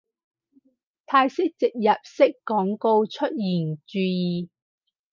[1.05, 4.49] 泰式植入式廣告出現注意